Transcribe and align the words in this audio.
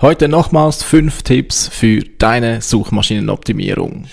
Heute 0.00 0.28
nochmals 0.28 0.84
fünf 0.84 1.24
Tipps 1.24 1.66
für 1.66 1.98
deine 2.18 2.62
Suchmaschinenoptimierung. 2.62 4.04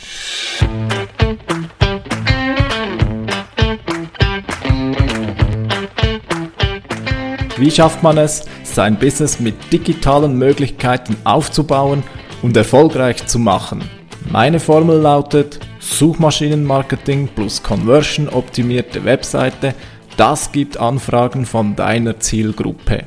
Wie 7.57 7.69
schafft 7.69 8.01
man 8.01 8.17
es, 8.17 8.45
sein 8.63 8.97
Business 8.97 9.39
mit 9.39 9.71
digitalen 9.71 10.39
Möglichkeiten 10.39 11.17
aufzubauen 11.23 12.01
und 12.41 12.57
erfolgreich 12.57 13.27
zu 13.27 13.37
machen? 13.37 13.87
Meine 14.31 14.59
Formel 14.59 14.97
lautet 14.97 15.59
Suchmaschinenmarketing 15.77 17.27
plus 17.27 17.61
Conversion 17.61 18.27
optimierte 18.27 19.05
Webseite, 19.05 19.75
das 20.17 20.51
gibt 20.51 20.77
Anfragen 20.77 21.45
von 21.45 21.75
deiner 21.75 22.19
Zielgruppe. 22.19 23.03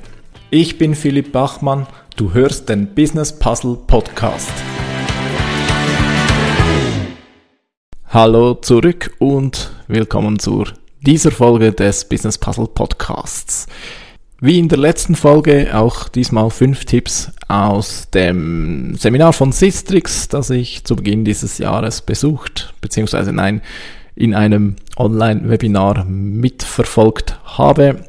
Ich 0.51 0.79
bin 0.79 0.95
Philipp 0.95 1.33
Bachmann 1.33 1.89
Du 2.19 2.35
hörst 2.35 2.69
den 2.69 2.97
Business 2.97 3.33
Puzzle 3.33 3.79
Podcast. 3.87 4.51
Hallo 8.09 8.55
zurück 8.55 9.15
und 9.21 9.71
willkommen 9.87 10.41
zu 10.41 10.65
dieser 11.01 11.31
Folge 11.31 11.71
des 11.71 12.09
Business 12.09 12.37
Puzzle 12.37 12.67
Podcasts. 12.67 13.69
Wie 14.41 14.59
in 14.59 14.69
der 14.69 14.79
letzten 14.79 15.15
Folge 15.15 15.71
auch 15.73 16.09
diesmal 16.09 16.51
fünf 16.51 16.87
Tipps 16.87 17.31
aus 17.47 18.11
dem 18.11 18.97
Seminar 18.97 19.33
von 19.33 19.53
Sistrix, 19.53 20.27
das 20.27 20.51
ich 20.51 20.83
zu 20.83 20.97
Beginn 20.97 21.25
dieses 21.25 21.59
Jahres 21.59 22.03
besucht, 22.03 22.75
beziehungsweise 22.81 23.33
nein, 23.33 23.63
in 24.17 24.35
einem 24.35 24.75
Online-Webinar 24.97 26.05
mitverfolgt 26.05 27.39
habe 27.45 28.01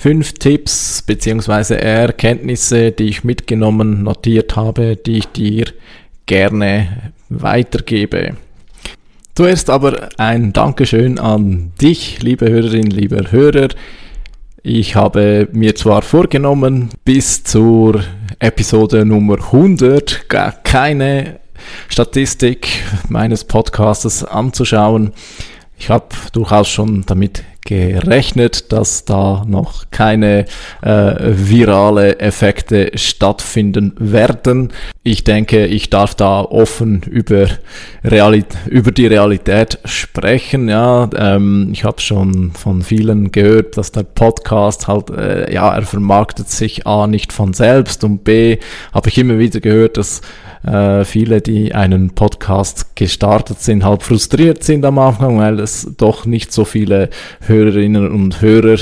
fünf 0.00 0.32
Tipps 0.32 1.02
beziehungsweise 1.02 1.78
Erkenntnisse, 1.78 2.90
die 2.90 3.04
ich 3.04 3.22
mitgenommen, 3.22 4.02
notiert 4.02 4.56
habe, 4.56 4.96
die 4.96 5.18
ich 5.18 5.26
dir 5.26 5.66
gerne 6.24 7.12
weitergebe. 7.28 8.34
Zuerst 9.34 9.68
aber 9.68 10.08
ein 10.16 10.54
Dankeschön 10.54 11.18
an 11.18 11.72
dich, 11.82 12.22
liebe 12.22 12.48
Hörerin, 12.50 12.88
lieber 12.88 13.30
Hörer. 13.30 13.68
Ich 14.62 14.96
habe 14.96 15.48
mir 15.52 15.74
zwar 15.74 16.00
vorgenommen, 16.00 16.88
bis 17.04 17.44
zur 17.44 18.02
Episode 18.38 19.04
Nummer 19.04 19.34
100 19.34 20.30
keine 20.64 21.40
Statistik 21.88 22.68
meines 23.10 23.44
Podcastes 23.44 24.24
anzuschauen. 24.24 25.12
Ich 25.78 25.90
habe 25.90 26.06
durchaus 26.32 26.68
schon 26.70 27.04
damit 27.04 27.44
gerechnet, 27.64 28.72
dass 28.72 29.04
da 29.04 29.44
noch 29.46 29.84
keine 29.90 30.46
äh, 30.82 31.14
virale 31.20 32.18
Effekte 32.18 32.92
stattfinden 32.94 33.94
werden. 33.98 34.72
Ich 35.02 35.24
denke, 35.24 35.66
ich 35.66 35.90
darf 35.90 36.14
da 36.14 36.40
offen 36.40 37.02
über, 37.02 37.46
Realität, 38.04 38.58
über 38.66 38.92
die 38.92 39.06
Realität 39.06 39.78
sprechen. 39.84 40.68
Ja, 40.68 41.08
ähm, 41.16 41.70
ich 41.72 41.84
habe 41.84 42.00
schon 42.00 42.52
von 42.52 42.82
vielen 42.82 43.32
gehört, 43.32 43.76
dass 43.76 43.92
der 43.92 44.02
Podcast 44.02 44.88
halt, 44.88 45.10
äh, 45.10 45.52
ja, 45.52 45.74
er 45.74 45.82
vermarktet 45.82 46.48
sich 46.48 46.86
A 46.86 47.06
nicht 47.06 47.32
von 47.32 47.52
selbst 47.52 48.04
und 48.04 48.24
B 48.24 48.58
habe 48.92 49.08
ich 49.08 49.18
immer 49.18 49.38
wieder 49.38 49.60
gehört, 49.60 49.96
dass 49.96 50.22
äh, 50.66 51.04
viele, 51.04 51.40
die 51.40 51.74
einen 51.74 52.10
Podcast 52.10 52.94
gestartet 52.94 53.60
sind, 53.60 53.84
halt 53.84 54.02
frustriert 54.02 54.62
sind 54.62 54.84
am 54.84 54.98
Anfang, 54.98 55.38
weil 55.38 55.58
es 55.58 55.90
doch 55.96 56.26
nicht 56.26 56.52
so 56.52 56.64
viele 56.64 57.08
Hörerinnen 57.46 58.10
und 58.10 58.42
Hörer 58.42 58.78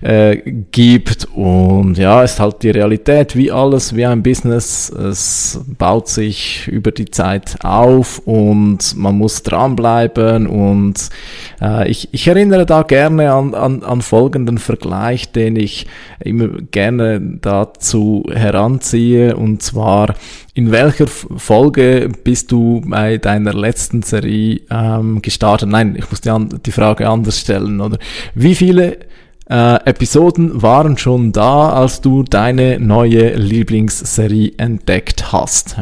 äh, 0.00 0.36
gibt. 0.72 1.26
Und 1.34 1.98
ja, 1.98 2.22
ist 2.22 2.40
halt 2.40 2.62
die 2.62 2.70
Realität, 2.70 3.36
wie 3.36 3.52
alles, 3.52 3.94
wie 3.94 4.06
ein 4.06 4.22
Business. 4.22 4.88
Es 4.90 5.60
baut 5.78 6.08
sich 6.08 6.66
über 6.68 6.92
die 6.92 7.10
Zeit 7.10 7.56
auf 7.62 8.20
und 8.20 8.96
man 8.96 9.18
muss 9.18 9.42
dranbleiben. 9.42 10.46
Und 10.46 11.10
äh, 11.60 11.90
ich, 11.90 12.08
ich 12.12 12.26
erinnere 12.26 12.64
da 12.64 12.82
gerne 12.82 13.32
an, 13.32 13.54
an, 13.54 13.82
an 13.82 14.00
folgenden 14.00 14.58
Vergleich, 14.58 15.30
den 15.32 15.56
ich 15.56 15.86
immer 16.20 16.48
gerne 16.70 17.20
dazu 17.20 18.24
heranziehe. 18.32 19.36
Und 19.36 19.62
zwar, 19.62 20.14
in 20.54 20.72
welcher 20.72 21.06
Folge 21.36 22.10
bist 22.24 22.52
du 22.52 22.82
bei 22.86 23.18
deiner 23.18 23.52
letzten 23.52 24.02
Serie 24.02 24.60
ähm, 24.70 25.22
gestartet? 25.22 25.68
Nein, 25.68 25.96
ich 25.96 26.10
muss 26.10 26.20
die, 26.20 26.30
die 26.64 26.72
Frage 26.72 27.08
anders 27.08 27.40
stellen, 27.40 27.80
oder? 27.80 27.98
Wie 28.34 28.54
viele 28.54 28.98
äh, 29.50 29.76
Episoden 29.84 30.62
waren 30.62 30.98
schon 30.98 31.32
da, 31.32 31.70
als 31.70 32.00
du 32.00 32.22
deine 32.22 32.78
neue 32.78 33.34
Lieblingsserie 33.34 34.52
entdeckt 34.58 35.32
hast? 35.32 35.76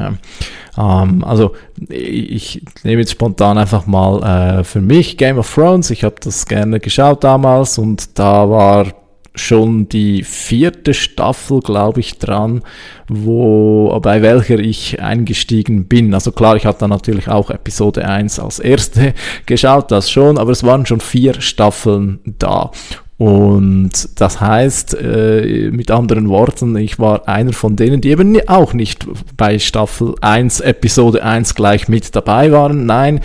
Ähm, 0.78 1.24
also 1.24 1.52
ich 1.88 2.62
nehme 2.84 3.00
jetzt 3.00 3.12
spontan 3.12 3.58
einfach 3.58 3.86
mal 3.86 4.60
äh, 4.60 4.64
für 4.64 4.80
mich 4.80 5.16
Game 5.16 5.38
of 5.38 5.52
Thrones. 5.52 5.90
Ich 5.90 6.04
habe 6.04 6.16
das 6.20 6.46
gerne 6.46 6.80
geschaut 6.80 7.24
damals 7.24 7.78
und 7.78 8.18
da 8.18 8.48
war 8.48 8.86
schon 9.36 9.88
die 9.88 10.22
vierte 10.22 10.94
Staffel, 10.94 11.60
glaube 11.60 12.00
ich, 12.00 12.18
dran, 12.18 12.62
wo, 13.08 13.98
bei 14.00 14.22
welcher 14.22 14.58
ich 14.58 15.00
eingestiegen 15.00 15.86
bin. 15.86 16.12
Also 16.14 16.32
klar, 16.32 16.56
ich 16.56 16.66
hatte 16.66 16.80
dann 16.80 16.90
natürlich 16.90 17.28
auch 17.28 17.50
Episode 17.50 18.06
1 18.06 18.38
als 18.38 18.58
erste 18.58 19.14
geschaut, 19.46 19.90
das 19.90 20.10
schon, 20.10 20.38
aber 20.38 20.52
es 20.52 20.64
waren 20.64 20.86
schon 20.86 21.00
vier 21.00 21.40
Staffeln 21.40 22.20
da. 22.24 22.70
Und 23.18 24.20
das 24.20 24.42
heißt, 24.42 24.94
äh, 25.00 25.70
mit 25.70 25.90
anderen 25.90 26.28
Worten, 26.28 26.76
ich 26.76 26.98
war 26.98 27.26
einer 27.26 27.54
von 27.54 27.74
denen, 27.74 28.02
die 28.02 28.10
eben 28.10 28.38
auch 28.46 28.74
nicht 28.74 29.06
bei 29.38 29.58
Staffel 29.58 30.14
1, 30.20 30.60
Episode 30.60 31.24
1 31.24 31.54
gleich 31.54 31.88
mit 31.88 32.14
dabei 32.14 32.52
waren. 32.52 32.84
Nein, 32.84 33.20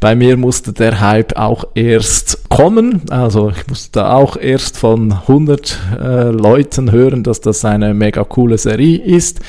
bei 0.00 0.14
mir 0.14 0.38
musste 0.38 0.72
der 0.72 0.98
Hype 1.00 1.36
auch 1.36 1.64
erst 1.74 2.48
kommen. 2.48 3.02
Also 3.10 3.50
ich 3.50 3.66
musste 3.66 4.08
auch 4.08 4.38
erst 4.38 4.78
von 4.78 5.12
100 5.12 5.78
äh, 6.00 6.22
Leuten 6.30 6.90
hören, 6.90 7.22
dass 7.22 7.42
das 7.42 7.66
eine 7.66 7.92
mega 7.92 8.24
coole 8.24 8.56
Serie 8.56 8.96
ist. 8.96 9.40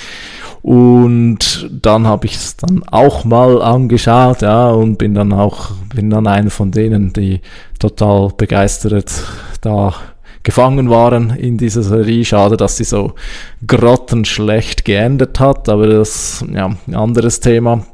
Und 0.66 1.70
dann 1.70 2.08
habe 2.08 2.26
ich 2.26 2.38
es 2.38 2.58
dann 2.58 2.82
auch 2.90 3.24
mal 3.24 3.62
angeschaut, 3.62 4.42
ja, 4.42 4.72
und 4.72 4.98
bin 4.98 5.14
dann 5.14 5.32
auch, 5.32 5.70
bin 5.94 6.10
dann 6.10 6.26
einer 6.26 6.50
von 6.50 6.72
denen, 6.72 7.14
die 7.14 7.42
total 7.78 8.30
begeistert 8.36 9.12
da 9.62 9.94
gefangen 10.42 10.90
waren 10.90 11.30
in 11.36 11.60
dieser 11.60 11.84
Serie. 11.84 12.26
Schade, 12.26 12.58
dass 12.58 12.78
sie 12.78 12.84
so 12.84 13.14
grottenschlecht 13.68 14.86
geendet 14.86 15.40
hat, 15.40 15.70
aber 15.70 15.86
das, 15.86 16.44
ja, 16.52 16.76
ein 16.88 16.96
anderes 16.96 17.40
Thema. 17.40 17.86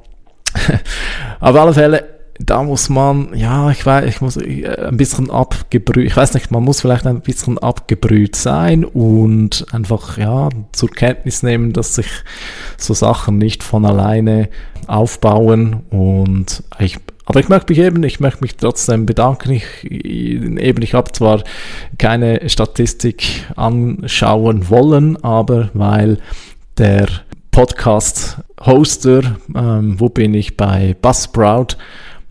auf 1.41 1.55
alle 1.57 1.73
Fälle, 1.73 2.10
da 2.45 2.63
muss 2.63 2.89
man, 2.89 3.29
ja, 3.35 3.71
ich 3.71 3.85
weiß, 3.85 4.05
ich 4.05 4.21
muss 4.21 4.37
äh, 4.37 4.87
ein 4.87 4.97
bisschen 4.97 5.29
abgebrüht, 5.29 6.05
ich 6.05 6.17
weiß 6.17 6.33
nicht, 6.33 6.51
man 6.51 6.63
muss 6.63 6.81
vielleicht 6.81 7.05
ein 7.05 7.21
bisschen 7.21 7.57
abgebrüht 7.57 8.35
sein 8.35 8.83
und 8.83 9.65
einfach, 9.71 10.17
ja, 10.17 10.49
zur 10.71 10.89
Kenntnis 10.89 11.43
nehmen, 11.43 11.73
dass 11.73 11.95
sich 11.95 12.07
so 12.77 12.93
Sachen 12.93 13.37
nicht 13.37 13.63
von 13.63 13.85
alleine 13.85 14.49
aufbauen 14.87 15.83
und 15.89 16.63
ich, 16.79 16.97
aber 17.25 17.39
ich 17.39 17.49
möchte 17.49 17.71
mich 17.71 17.79
eben, 17.79 18.03
ich 18.03 18.19
möchte 18.19 18.41
mich 18.41 18.55
trotzdem 18.57 19.05
bedanken. 19.05 19.51
Ich, 19.51 19.89
eben, 19.89 20.81
ich 20.81 20.93
habe 20.93 21.11
zwar 21.11 21.43
keine 21.97 22.49
Statistik 22.49 23.45
anschauen 23.55 24.69
wollen, 24.69 25.23
aber 25.23 25.69
weil 25.73 26.17
der 26.77 27.07
Podcast-Hoster, 27.51 29.35
ähm, 29.55 29.99
wo 29.99 30.09
bin 30.09 30.33
ich 30.33 30.57
bei 30.57 30.95
Buzzsprout, 31.01 31.77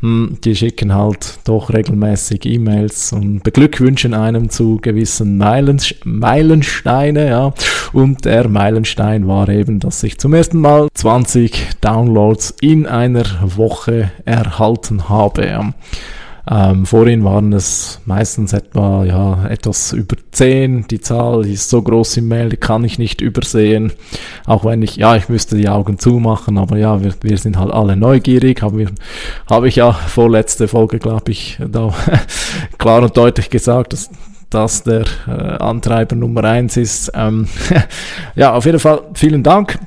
die 0.03 0.56
schicken 0.56 0.94
halt 0.94 1.38
doch 1.44 1.71
regelmäßig 1.71 2.47
E-Mails 2.47 3.12
und 3.12 3.43
beglückwünschen 3.43 4.15
einem 4.15 4.49
zu 4.49 4.78
gewissen 4.81 5.37
Meilens 5.37 5.94
Meilensteine, 6.05 7.28
ja. 7.28 7.53
Und 7.93 8.25
der 8.25 8.49
Meilenstein 8.49 9.28
war 9.28 9.49
eben, 9.49 9.78
dass 9.78 10.03
ich 10.03 10.19
zum 10.19 10.33
ersten 10.33 10.61
Mal 10.61 10.88
20 10.94 11.81
Downloads 11.81 12.55
in 12.61 12.87
einer 12.87 13.25
Woche 13.56 14.11
erhalten 14.25 15.08
habe. 15.08 15.47
Ja. 15.47 15.75
Ähm, 16.48 16.87
vorhin 16.87 17.25
waren 17.25 17.52
es 17.52 18.00
meistens 18.06 18.52
etwa 18.52 19.04
ja, 19.04 19.46
etwas 19.48 19.92
über 19.92 20.16
10. 20.32 20.87
Die 20.88 21.00
Zahl 21.00 21.46
ist 21.46 21.69
so 21.69 21.82
groß 21.82 22.19
im 22.19 22.28
Mail, 22.28 22.48
die 22.48 22.56
kann 22.56 22.84
ich 22.84 22.98
nicht 22.98 23.20
übersehen. 23.20 23.92
Auch 24.46 24.64
wenn 24.64 24.82
ich, 24.82 24.96
ja, 24.96 25.16
ich 25.16 25.28
müsste 25.28 25.56
die 25.56 25.69
Augen 25.69 25.98
zumachen, 25.98 26.58
aber 26.58 26.76
ja, 26.78 27.02
wir, 27.02 27.14
wir 27.20 27.38
sind 27.38 27.58
halt 27.58 27.72
alle 27.72 27.96
neugierig. 27.96 28.62
Haben 28.62 28.78
wir, 28.78 28.90
habe 29.48 29.69
ich 29.69 29.76
ja 29.76 29.92
vorletzte 29.92 30.69
Folge, 30.69 30.98
glaube 30.98 31.32
ich, 31.32 31.58
da 31.66 31.92
klar 32.78 33.02
und 33.02 33.16
deutlich 33.16 33.50
gesagt, 33.50 33.92
dass 33.92 34.10
das 34.48 34.82
der 34.82 35.04
äh, 35.28 35.31
Antreiber 35.31 36.16
Nummer 36.16 36.44
eins 36.44 36.76
ist. 36.76 37.12
Ähm, 37.14 37.46
ja, 38.34 38.54
auf 38.54 38.66
jeden 38.66 38.81
Fall 38.81 39.02
vielen 39.14 39.42
Dank 39.42 39.78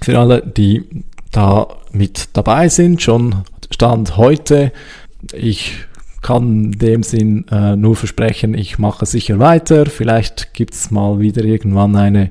für 0.00 0.18
alle, 0.18 0.42
die 0.42 1.04
da 1.30 1.68
mit 1.92 2.28
dabei 2.32 2.68
sind. 2.68 3.00
Schon 3.02 3.44
Stand 3.70 4.16
heute 4.16 4.72
ich 5.32 5.74
kann 6.22 6.72
dem 6.72 7.02
Sinn 7.02 7.46
äh, 7.50 7.76
nur 7.76 7.96
versprechen, 7.96 8.54
ich 8.54 8.78
mache 8.78 9.04
sicher 9.04 9.38
weiter. 9.38 9.86
Vielleicht 9.86 10.54
gibt 10.54 10.74
es 10.74 10.90
mal 10.90 11.20
wieder 11.20 11.44
irgendwann 11.44 11.94
eine 11.96 12.30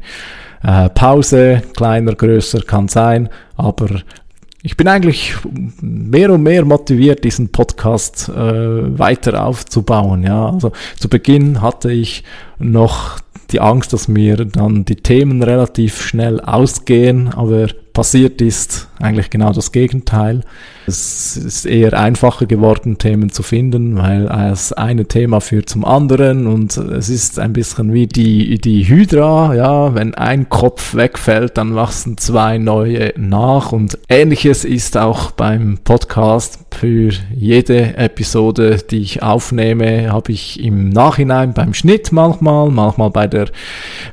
äh, 0.64 0.90
Pause, 0.90 1.62
kleiner, 1.76 2.16
größer 2.16 2.62
kann 2.64 2.88
sein, 2.88 3.30
aber 3.56 4.02
ich 4.64 4.78
bin 4.78 4.88
eigentlich 4.88 5.36
mehr 5.82 6.32
und 6.32 6.42
mehr 6.42 6.64
motiviert, 6.64 7.24
diesen 7.24 7.50
Podcast 7.50 8.30
äh, 8.30 8.98
weiter 8.98 9.46
aufzubauen. 9.46 10.24
Ja, 10.24 10.50
also 10.50 10.72
zu 10.98 11.10
Beginn 11.10 11.62
hatte 11.62 11.92
ich 11.92 12.24
noch 12.60 13.20
die 13.52 13.60
Angst, 13.60 13.94
dass 13.94 14.08
mir 14.08 14.46
dann 14.46 14.86
die 14.86 14.96
Themen 14.96 15.44
relativ 15.44 16.02
schnell 16.02 16.40
ausgehen, 16.40 17.28
aber 17.28 17.68
passiert 17.92 18.42
ist 18.42 18.88
eigentlich 19.04 19.30
genau 19.30 19.52
das 19.54 19.72
Gegenteil. 19.72 20.42
Es 20.88 21.38
ist 21.38 21.66
eher 21.66 21.94
einfacher 21.98 22.46
geworden, 22.46 22.98
Themen 22.98 23.32
zu 23.32 23.44
finden, 23.44 23.98
weil 23.98 24.26
das 24.26 24.74
eine 24.74 25.06
Thema 25.06 25.40
führt 25.40 25.70
zum 25.70 25.86
anderen 25.86 26.48
und 26.48 26.76
es 26.76 27.10
ist 27.10 27.40
ein 27.40 27.54
bisschen 27.54 27.94
wie 27.94 28.08
die, 28.08 28.58
die 28.58 28.88
Hydra, 28.88 29.56
ja, 29.56 29.96
wenn 29.96 30.16
ein 30.16 30.50
Kopf 30.50 30.96
wegfällt, 30.96 31.58
dann 31.58 31.76
wachsen 31.76 32.18
zwei 32.18 32.58
neue 32.58 33.14
nach 33.18 33.72
und 33.72 33.98
ähnliches 34.10 34.66
ist 34.66 34.98
auch 34.98 35.32
beim 35.32 35.80
Podcast. 35.84 36.60
Für 36.72 37.12
jede 37.34 37.98
Episode, 37.98 38.78
die 38.90 39.02
ich 39.02 39.22
aufnehme, 39.22 40.12
habe 40.12 40.32
ich 40.32 40.62
im 40.62 40.90
Nachhinein 40.90 41.54
beim 41.54 41.74
Schnitt 41.74 42.12
manchmal, 42.12 42.70
manchmal 42.72 43.10
bei 43.12 43.28
der, 43.28 43.48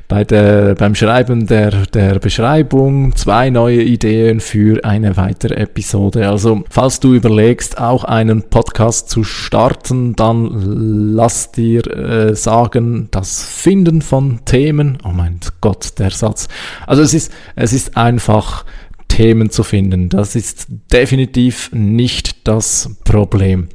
bei 0.07 0.23
der, 0.23 0.75
beim 0.75 0.95
Schreiben 0.95 1.47
der, 1.47 1.71
der 1.87 2.19
Beschreibung 2.19 3.15
zwei 3.15 3.49
neue 3.49 3.81
Ideen 3.81 4.39
für 4.39 4.80
eine 4.85 5.17
weitere 5.17 5.55
Episode. 5.55 6.29
Also 6.29 6.63
falls 6.69 6.99
du 6.99 7.13
überlegst, 7.13 7.77
auch 7.77 8.03
einen 8.03 8.43
Podcast 8.43 9.09
zu 9.09 9.23
starten, 9.23 10.15
dann 10.15 11.13
lass 11.15 11.51
dir 11.51 11.85
äh, 11.87 12.35
sagen, 12.35 13.07
das 13.11 13.43
Finden 13.43 14.01
von 14.01 14.45
Themen, 14.45 14.97
oh 15.03 15.11
mein 15.13 15.39
Gott, 15.61 15.99
der 15.99 16.11
Satz. 16.11 16.47
Also 16.87 17.01
es 17.01 17.13
ist, 17.13 17.31
es 17.55 17.73
ist 17.73 17.97
einfach, 17.97 18.65
Themen 19.11 19.49
zu 19.49 19.63
finden. 19.63 20.07
Das 20.07 20.35
ist 20.35 20.67
definitiv 20.91 21.69
nicht 21.73 22.47
das 22.47 22.95
Problem. 23.03 23.67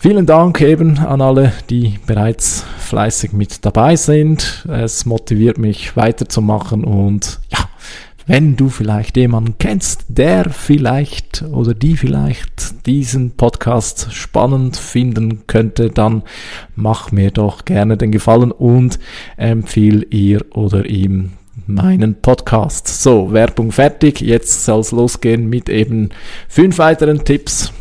Vielen 0.00 0.26
Dank 0.26 0.60
eben 0.60 0.98
an 0.98 1.20
alle, 1.20 1.52
die 1.70 1.98
bereits 2.06 2.64
fleißig 2.78 3.32
mit 3.32 3.64
dabei 3.64 3.96
sind. 3.96 4.66
Es 4.68 5.06
motiviert 5.06 5.58
mich 5.58 5.96
weiterzumachen 5.96 6.84
und 6.84 7.40
ja, 7.50 7.67
wenn 8.28 8.56
du 8.56 8.68
vielleicht 8.68 9.16
jemanden 9.16 9.54
kennst, 9.58 10.04
der 10.08 10.50
vielleicht 10.50 11.42
oder 11.50 11.72
die 11.72 11.96
vielleicht 11.96 12.86
diesen 12.86 13.32
Podcast 13.32 14.12
spannend 14.12 14.76
finden 14.76 15.46
könnte, 15.46 15.88
dann 15.88 16.22
mach 16.76 17.10
mir 17.10 17.30
doch 17.30 17.64
gerne 17.64 17.96
den 17.96 18.12
Gefallen 18.12 18.52
und 18.52 18.98
empfiehl 19.38 20.06
ihr 20.10 20.44
oder 20.50 20.84
ihm 20.84 21.30
meinen 21.66 22.16
Podcast. 22.20 22.86
So, 23.02 23.32
Werbung 23.32 23.72
fertig. 23.72 24.20
Jetzt 24.20 24.66
soll 24.66 24.80
es 24.80 24.92
losgehen 24.92 25.48
mit 25.48 25.70
eben 25.70 26.10
fünf 26.48 26.76
weiteren 26.76 27.24
Tipps 27.24 27.72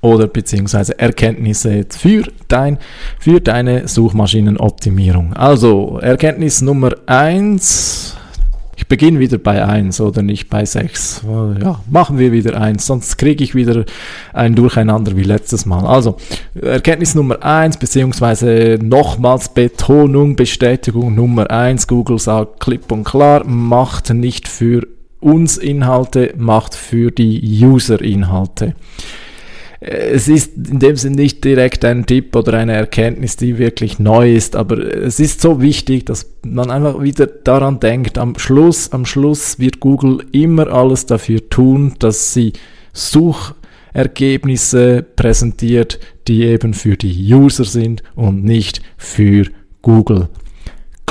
oder 0.00 0.26
beziehungsweise 0.26 0.98
Erkenntnisse 0.98 1.86
für 1.88 2.24
dein, 2.48 2.78
für 3.20 3.40
deine 3.40 3.86
Suchmaschinenoptimierung. 3.86 5.34
Also, 5.34 6.00
Erkenntnis 6.02 6.62
Nummer 6.62 6.94
eins 7.06 8.16
ich 8.82 8.88
beginne 8.88 9.20
wieder 9.20 9.38
bei 9.38 9.64
1 9.64 10.00
oder 10.00 10.22
nicht 10.22 10.50
bei 10.50 10.64
6. 10.64 11.22
Ja, 11.62 11.80
machen 11.88 12.18
wir 12.18 12.32
wieder 12.32 12.60
1, 12.60 12.84
sonst 12.84 13.16
kriege 13.16 13.44
ich 13.44 13.54
wieder 13.54 13.84
ein 14.32 14.56
Durcheinander 14.56 15.16
wie 15.16 15.22
letztes 15.22 15.66
Mal. 15.66 15.86
Also, 15.86 16.16
Erkenntnis 16.60 17.14
Nummer 17.14 17.44
1, 17.44 17.76
beziehungsweise 17.76 18.80
nochmals 18.82 19.50
Betonung, 19.50 20.34
Bestätigung 20.34 21.14
Nummer 21.14 21.48
1. 21.48 21.86
Google 21.86 22.18
sagt 22.18 22.58
klipp 22.58 22.90
und 22.90 23.04
klar, 23.04 23.46
macht 23.46 24.12
nicht 24.12 24.48
für 24.48 24.84
uns 25.20 25.58
Inhalte, 25.58 26.34
macht 26.36 26.74
für 26.74 27.12
die 27.12 27.40
User 27.64 28.00
Inhalte 28.00 28.74
es 29.84 30.28
ist 30.28 30.52
in 30.56 30.78
dem 30.78 30.94
Sinne 30.94 31.16
nicht 31.16 31.42
direkt 31.42 31.84
ein 31.84 32.06
Tipp 32.06 32.36
oder 32.36 32.52
eine 32.54 32.74
Erkenntnis, 32.74 33.34
die 33.36 33.58
wirklich 33.58 33.98
neu 33.98 34.32
ist, 34.32 34.54
aber 34.54 34.78
es 34.78 35.18
ist 35.18 35.40
so 35.40 35.60
wichtig, 35.60 36.06
dass 36.06 36.30
man 36.44 36.70
einfach 36.70 37.02
wieder 37.02 37.26
daran 37.26 37.80
denkt, 37.80 38.16
am 38.16 38.38
Schluss, 38.38 38.92
am 38.92 39.04
Schluss 39.04 39.58
wird 39.58 39.80
Google 39.80 40.24
immer 40.30 40.68
alles 40.68 41.06
dafür 41.06 41.48
tun, 41.48 41.94
dass 41.98 42.32
sie 42.32 42.52
Suchergebnisse 42.92 45.04
präsentiert, 45.16 45.98
die 46.28 46.44
eben 46.44 46.74
für 46.74 46.96
die 46.96 47.34
User 47.34 47.64
sind 47.64 48.04
und 48.14 48.44
nicht 48.44 48.82
für 48.96 49.46
Google. 49.82 50.28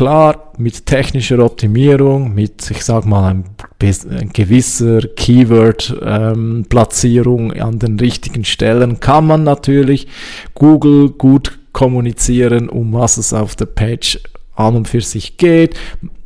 Klar, 0.01 0.53
mit 0.57 0.87
technischer 0.87 1.37
Optimierung, 1.37 2.33
mit, 2.33 2.71
ich 2.71 2.83
sag 2.83 3.05
mal, 3.05 3.29
ein, 3.29 3.43
ein 3.79 4.31
gewisser 4.33 5.01
Keyword-Platzierung 5.01 7.53
ähm, 7.53 7.61
an 7.61 7.77
den 7.77 7.99
richtigen 7.99 8.43
Stellen 8.43 8.99
kann 8.99 9.27
man 9.27 9.43
natürlich 9.43 10.07
Google 10.55 11.11
gut 11.11 11.59
kommunizieren, 11.71 12.67
um 12.67 12.93
was 12.93 13.17
es 13.17 13.31
auf 13.31 13.55
der 13.55 13.67
Page 13.67 14.19
an 14.55 14.75
und 14.75 14.87
für 14.87 15.01
sich 15.01 15.37
geht. 15.37 15.75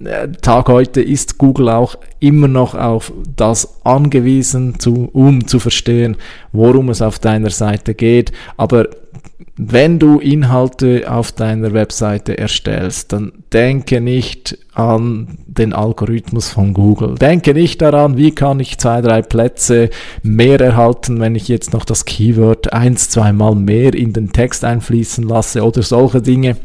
Äh, 0.01 0.29
Tag 0.41 0.69
heute 0.69 1.01
ist 1.01 1.37
Google 1.37 1.67
auch 1.67 1.97
immer 2.21 2.47
noch 2.47 2.75
auf 2.75 3.11
das 3.35 3.83
angewiesen, 3.83 4.79
zu, 4.79 5.09
um 5.11 5.47
zu 5.47 5.59
verstehen, 5.59 6.15
worum 6.53 6.87
es 6.87 7.01
auf 7.01 7.19
deiner 7.19 7.49
Seite 7.49 7.93
geht. 7.93 8.31
Aber 8.55 8.87
wenn 9.57 9.99
du 9.99 10.19
Inhalte 10.19 11.09
auf 11.09 11.31
deiner 11.31 11.71
Webseite 11.71 12.37
erstellst, 12.37 13.13
dann 13.13 13.31
denke 13.53 14.01
nicht 14.01 14.57
an 14.73 15.37
den 15.47 15.71
Algorithmus 15.71 16.49
von 16.49 16.73
Google. 16.73 17.15
Denke 17.15 17.53
nicht 17.53 17.81
daran, 17.81 18.17
wie 18.17 18.31
kann 18.31 18.59
ich 18.59 18.77
zwei, 18.77 18.99
drei 19.01 19.21
Plätze 19.21 19.89
mehr 20.23 20.59
erhalten, 20.59 21.21
wenn 21.21 21.35
ich 21.35 21.47
jetzt 21.47 21.71
noch 21.71 21.85
das 21.85 22.03
Keyword 22.03 22.73
eins, 22.73 23.09
zweimal 23.09 23.55
mehr 23.55 23.93
in 23.93 24.11
den 24.11 24.33
Text 24.33 24.65
einfließen 24.65 25.23
lasse 25.23 25.63
oder 25.63 25.81
solche 25.83 26.21
Dinge 26.21 26.57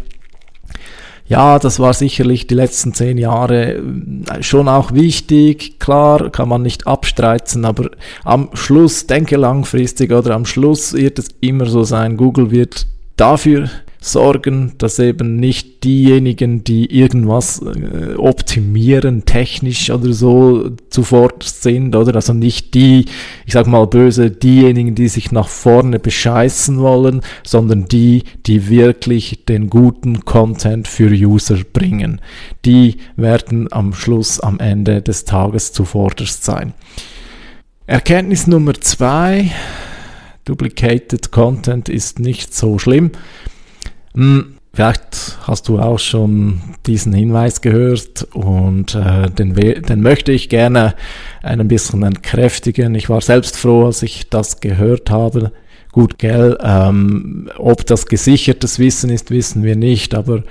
ja, 1.31 1.61
das 1.61 1.79
war 1.79 1.95
sicherlich 1.95 2.49
die 2.49 2.55
letzten 2.55 2.93
zehn 2.93 3.17
Jahre 3.17 3.77
äh, 3.77 4.43
schon 4.43 4.67
auch 4.67 4.93
wichtig. 4.93 5.79
Klar, 5.79 6.31
kann 6.31 6.49
man 6.49 6.63
nicht 6.63 6.89
abstreiten, 6.89 7.65
aber 7.65 7.91
am 8.25 8.49
Schluss, 8.55 9.07
denke 9.07 9.37
langfristig 9.37 10.11
oder 10.11 10.35
am 10.35 10.45
Schluss 10.45 10.93
wird 10.93 11.21
es 11.21 11.29
immer 11.41 11.67
so 11.67 11.85
sein, 11.85 12.17
Google 12.17 12.51
wird 12.51 12.89
dafür 13.17 13.71
sorgen, 14.01 14.73
dass 14.79 14.99
eben 14.99 15.37
nicht 15.37 15.85
diejenigen, 15.85 16.65
die 16.65 16.87
irgendwas 16.99 17.61
äh, 17.61 18.15
optimieren, 18.15 19.27
technisch 19.27 19.91
oder 19.91 20.13
so 20.13 20.71
zuvor 20.89 21.31
sind, 21.43 21.95
oder? 21.95 22.15
Also 22.15 22.33
nicht 22.33 22.75
die, 22.75 23.05
ich 23.45 23.53
sag 23.53 23.67
mal 23.67 23.87
böse, 23.87 24.31
diejenigen, 24.31 24.95
die 24.95 25.09
sich 25.09 25.33
nach 25.33 25.49
vorne 25.49 25.99
bescheißen 25.99 26.79
wollen, 26.79 27.21
sondern 27.45 27.87
die, 27.87 28.25
die 28.47 28.71
wirklich 28.71 29.45
den 29.45 29.69
guten 29.69 30.25
Content 30.25 30.89
für 30.89 31.11
User 31.11 31.59
bringen. 31.71 32.21
Die 32.65 32.97
werden 33.17 33.71
am 33.71 33.93
Schluss, 33.93 34.41
am 34.41 34.59
Ende 34.61 35.03
des 35.03 35.27
Tages 35.27 35.73
zuvorderst 35.73 36.45
sein. 36.45 36.73
Erkenntnis 37.87 38.47
Nummer 38.47 38.75
zwei. 38.75 39.51
Duplicated 40.47 41.31
Content 41.31 41.89
ist 41.89 42.19
nicht 42.19 42.55
so 42.55 42.79
schlimm. 42.79 43.11
Hm, 44.15 44.57
vielleicht 44.73 45.39
hast 45.43 45.69
du 45.69 45.79
auch 45.79 45.99
schon 45.99 46.61
diesen 46.87 47.13
Hinweis 47.13 47.61
gehört 47.61 48.27
und 48.33 48.95
äh, 48.95 49.31
den, 49.31 49.55
den 49.55 50.01
möchte 50.01 50.33
ich 50.33 50.49
gerne 50.49 50.95
ein 51.43 51.69
bisschen 51.69 52.03
entkräftigen. 52.03 52.95
Ich 52.95 53.09
war 53.09 53.21
selbst 53.21 53.57
froh, 53.57 53.87
als 53.87 54.03
ich 54.03 54.29
das 54.31 54.61
gehört 54.61 55.11
habe. 55.11 55.53
Gut, 55.93 56.19
gell, 56.19 56.57
ähm, 56.63 57.51
ob 57.57 57.85
das 57.87 58.07
gesichertes 58.07 58.79
Wissen 58.79 59.11
ist, 59.11 59.31
wissen 59.31 59.65
wir 59.65 59.75
nicht, 59.75 60.15
aber 60.15 60.45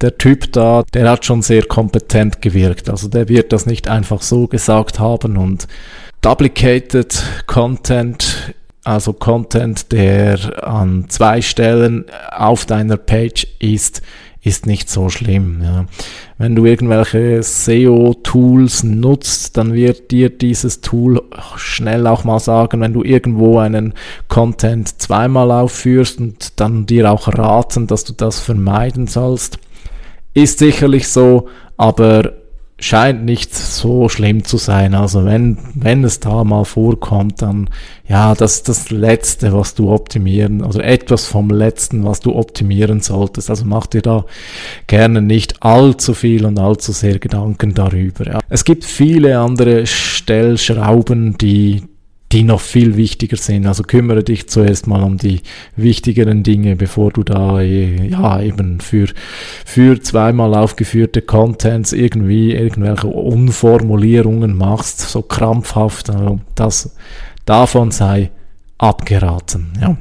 der 0.00 0.18
Typ 0.18 0.52
da, 0.52 0.82
der 0.94 1.10
hat 1.10 1.24
schon 1.24 1.42
sehr 1.42 1.62
kompetent 1.62 2.42
gewirkt. 2.42 2.88
Also 2.88 3.08
der 3.08 3.28
wird 3.28 3.52
das 3.52 3.66
nicht 3.66 3.88
einfach 3.88 4.22
so 4.22 4.46
gesagt 4.48 4.98
haben 4.98 5.36
und 5.36 5.68
Duplicated 6.22 7.22
Content 7.46 8.31
also 8.84 9.12
Content, 9.12 9.92
der 9.92 10.66
an 10.66 11.06
zwei 11.08 11.40
Stellen 11.40 12.06
auf 12.30 12.66
deiner 12.66 12.96
Page 12.96 13.46
ist, 13.58 14.02
ist 14.44 14.66
nicht 14.66 14.90
so 14.90 15.08
schlimm. 15.08 15.60
Ja. 15.62 15.86
Wenn 16.36 16.56
du 16.56 16.64
irgendwelche 16.64 17.40
SEO-Tools 17.42 18.82
nutzt, 18.82 19.56
dann 19.56 19.72
wird 19.72 20.10
dir 20.10 20.30
dieses 20.30 20.80
Tool 20.80 21.22
schnell 21.56 22.08
auch 22.08 22.24
mal 22.24 22.40
sagen, 22.40 22.80
wenn 22.80 22.92
du 22.92 23.04
irgendwo 23.04 23.58
einen 23.58 23.94
Content 24.26 25.00
zweimal 25.00 25.52
aufführst 25.52 26.18
und 26.18 26.58
dann 26.58 26.86
dir 26.86 27.12
auch 27.12 27.28
raten, 27.28 27.86
dass 27.86 28.02
du 28.02 28.12
das 28.12 28.40
vermeiden 28.40 29.06
sollst. 29.06 29.58
Ist 30.34 30.58
sicherlich 30.58 31.06
so, 31.06 31.48
aber 31.76 32.32
scheint 32.82 33.24
nicht 33.24 33.54
so 33.54 34.08
schlimm 34.08 34.44
zu 34.44 34.56
sein. 34.56 34.94
Also 34.94 35.24
wenn, 35.24 35.58
wenn 35.74 36.04
es 36.04 36.20
da 36.20 36.44
mal 36.44 36.64
vorkommt, 36.64 37.40
dann 37.40 37.70
ja, 38.08 38.34
das 38.34 38.56
ist 38.56 38.68
das 38.68 38.90
Letzte, 38.90 39.52
was 39.52 39.74
du 39.74 39.90
optimieren, 39.90 40.62
oder 40.62 40.84
etwas 40.84 41.26
vom 41.26 41.48
Letzten, 41.50 42.04
was 42.04 42.20
du 42.20 42.34
optimieren 42.34 43.00
solltest. 43.00 43.48
Also 43.48 43.64
mach 43.64 43.86
dir 43.86 44.02
da 44.02 44.24
gerne 44.86 45.22
nicht 45.22 45.62
allzu 45.62 46.12
viel 46.12 46.44
und 46.44 46.58
allzu 46.58 46.92
sehr 46.92 47.18
Gedanken 47.18 47.72
darüber. 47.72 48.26
Ja. 48.26 48.40
Es 48.48 48.64
gibt 48.64 48.84
viele 48.84 49.38
andere 49.38 49.86
Stellschrauben, 49.86 51.38
die 51.38 51.84
die 52.32 52.44
noch 52.44 52.60
viel 52.60 52.96
wichtiger 52.96 53.36
sind. 53.36 53.66
Also 53.66 53.82
kümmere 53.82 54.24
dich 54.24 54.48
zuerst 54.48 54.86
mal 54.86 55.02
um 55.02 55.18
die 55.18 55.42
wichtigeren 55.76 56.42
Dinge, 56.42 56.76
bevor 56.76 57.12
du 57.12 57.22
da 57.22 57.60
äh, 57.60 58.08
ja 58.08 58.40
eben 58.40 58.80
für 58.80 59.08
für 59.64 60.00
zweimal 60.00 60.54
aufgeführte 60.54 61.20
Contents 61.20 61.92
irgendwie 61.92 62.52
irgendwelche 62.52 63.08
Unformulierungen 63.08 64.56
machst, 64.56 65.00
so 65.00 65.22
krampfhaft. 65.22 66.08
Also 66.10 66.40
das 66.54 66.96
davon 67.44 67.90
sei 67.90 68.30
abgeraten. 68.78 69.72
Ja. 69.80 69.96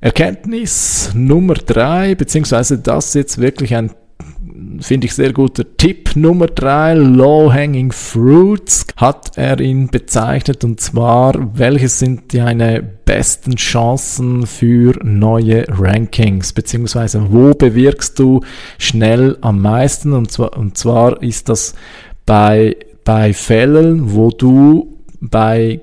Erkenntnis 0.00 1.12
Nummer 1.14 1.54
drei, 1.54 2.14
beziehungsweise 2.14 2.78
das 2.78 3.06
ist 3.08 3.14
jetzt 3.14 3.38
wirklich 3.38 3.74
ein 3.74 3.92
finde 4.80 5.06
ich 5.06 5.14
sehr 5.14 5.32
guter 5.32 5.64
Tipp 5.76 6.16
Nummer 6.16 6.46
drei, 6.46 6.94
Low-Hanging 6.94 7.92
Fruits, 7.92 8.86
hat 8.96 9.36
er 9.36 9.60
ihn 9.60 9.88
bezeichnet. 9.88 10.64
Und 10.64 10.80
zwar, 10.80 11.34
welche 11.58 11.88
sind 11.88 12.34
deine 12.34 12.82
besten 12.82 13.56
Chancen 13.56 14.46
für 14.46 14.98
neue 15.02 15.66
Rankings, 15.68 16.52
beziehungsweise 16.52 17.32
wo 17.32 17.54
bewirkst 17.54 18.18
du 18.18 18.40
schnell 18.78 19.38
am 19.40 19.60
meisten? 19.60 20.12
Und 20.12 20.30
zwar, 20.30 20.56
und 20.56 20.76
zwar 20.76 21.22
ist 21.22 21.48
das 21.48 21.74
bei, 22.24 22.76
bei 23.04 23.32
Fällen, 23.32 24.12
wo 24.14 24.30
du 24.30 24.98
bei 25.20 25.80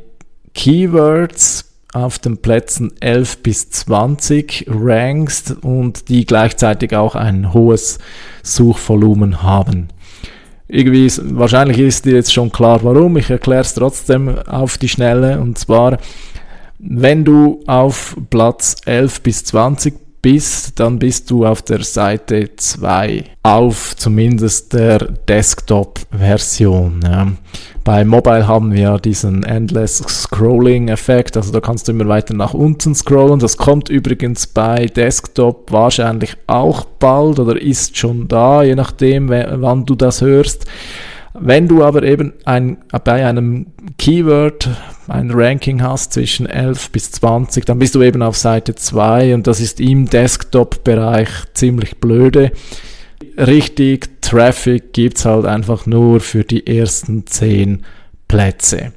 Keywords 0.54 1.73
auf 1.94 2.20
den 2.20 2.38
Plätzen 2.38 2.92
11 3.00 3.44
bis 3.44 3.70
20 3.70 4.66
rankst 4.68 5.56
und 5.62 6.10
die 6.10 6.26
gleichzeitig 6.26 6.96
auch 6.96 7.16
ein 7.16 7.54
hohes 7.54 8.00
Suchvolumen 8.42 9.44
haben. 9.44 9.90
Irgendwie 10.68 11.06
ist, 11.06 11.22
wahrscheinlich 11.38 11.78
ist 11.78 12.06
dir 12.06 12.16
jetzt 12.16 12.34
schon 12.34 12.52
klar, 12.52 12.84
warum. 12.84 13.18
Ich 13.18 13.30
erkläre 13.30 13.62
es 13.62 13.76
trotzdem 13.76 14.40
auf 14.40 14.78
die 14.78 14.90
Schnelle. 14.90 15.40
Und 15.40 15.60
zwar, 15.60 16.00
wenn 16.80 17.24
du 17.24 17.62
auf 17.68 18.18
Platz 18.30 18.78
11 18.86 19.22
bis 19.22 19.44
20 19.46 19.94
bist, 20.24 20.80
dann 20.80 20.98
bist 20.98 21.30
du 21.30 21.46
auf 21.46 21.62
der 21.62 21.84
Seite 21.84 22.56
2, 22.56 23.26
auf 23.44 23.96
zumindest 23.98 24.74
der 24.74 25.00
Desktop-Version. 25.00 27.02
Ja. 27.04 27.28
Bei 27.84 28.06
Mobile 28.06 28.48
haben 28.48 28.72
wir 28.72 28.98
diesen 28.98 29.44
Endless 29.44 29.98
Scrolling-Effekt, 29.98 31.36
also 31.36 31.52
da 31.52 31.60
kannst 31.60 31.88
du 31.88 31.92
immer 31.92 32.08
weiter 32.08 32.34
nach 32.34 32.54
unten 32.54 32.96
scrollen. 32.96 33.40
Das 33.40 33.58
kommt 33.58 33.90
übrigens 33.90 34.48
bei 34.48 34.86
Desktop 34.86 35.70
wahrscheinlich 35.70 36.38
auch 36.48 36.86
bald 36.86 37.40
oder 37.40 37.62
ist 37.62 37.98
schon 37.98 38.30
da, 38.30 38.64
je 38.64 38.76
nachdem, 38.76 39.30
wann 39.30 39.86
du 39.86 39.96
das 39.96 40.22
hörst. 40.22 40.66
Wenn 41.34 41.68
du 41.68 41.84
aber 41.84 42.04
eben 42.04 42.32
ein, 42.46 42.78
bei 43.04 43.26
einem 43.26 43.66
Keyword 43.98 44.70
ein 45.10 45.32
Ranking 45.32 45.82
hast 45.82 46.14
zwischen 46.14 46.46
11 46.46 46.92
bis 46.92 47.12
20, 47.12 47.66
dann 47.66 47.80
bist 47.80 47.96
du 47.96 48.02
eben 48.02 48.22
auf 48.22 48.38
Seite 48.38 48.76
2 48.76 49.34
und 49.34 49.46
das 49.46 49.60
ist 49.60 49.82
im 49.82 50.10
Desktop-Bereich 50.10 51.28
ziemlich 51.54 51.98
blöde. 51.98 52.52
Richtig 53.38 54.22
Traffic 54.22 54.94
gibt's 54.94 55.26
halt 55.26 55.46
einfach 55.46 55.86
nur 55.86 56.20
für 56.20 56.44
die 56.44 56.66
ersten 56.66 57.26
10 57.28 57.84
Plätze. 58.28 58.94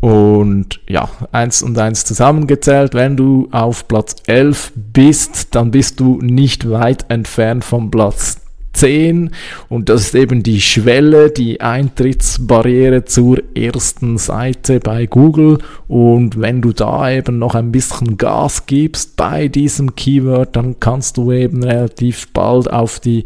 Und 0.00 0.80
ja, 0.88 1.08
eins 1.32 1.62
und 1.62 1.78
eins 1.78 2.04
zusammengezählt, 2.04 2.94
wenn 2.94 3.16
du 3.16 3.48
auf 3.50 3.88
Platz 3.88 4.16
11 4.26 4.72
bist, 4.74 5.54
dann 5.54 5.70
bist 5.70 6.00
du 6.00 6.20
nicht 6.20 6.70
weit 6.70 7.06
entfernt 7.08 7.64
vom 7.64 7.90
Platz 7.90 8.45
10 8.76 9.30
und 9.68 9.88
das 9.88 10.02
ist 10.02 10.14
eben 10.14 10.42
die 10.42 10.60
Schwelle, 10.60 11.30
die 11.30 11.60
Eintrittsbarriere 11.60 13.04
zur 13.04 13.38
ersten 13.56 14.18
Seite 14.18 14.80
bei 14.80 15.06
Google 15.06 15.58
und 15.88 16.40
wenn 16.40 16.60
du 16.60 16.72
da 16.72 17.10
eben 17.10 17.38
noch 17.38 17.54
ein 17.54 17.72
bisschen 17.72 18.18
Gas 18.18 18.66
gibst 18.66 19.16
bei 19.16 19.48
diesem 19.48 19.96
Keyword, 19.96 20.54
dann 20.56 20.78
kannst 20.78 21.16
du 21.16 21.32
eben 21.32 21.64
relativ 21.64 22.28
bald 22.32 22.70
auf 22.70 23.00
die 23.00 23.24